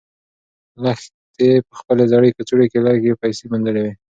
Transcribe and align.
لښتې 0.83 1.49
په 1.67 1.73
خپلې 1.79 2.03
زړې 2.11 2.29
کڅوړې 2.37 2.67
کې 2.71 2.79
لږې 2.87 3.19
پیسې 3.21 3.43
موندلې 3.51 3.81
وې. 3.85 3.93